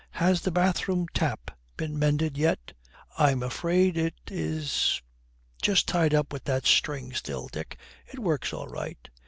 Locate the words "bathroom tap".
0.49-1.51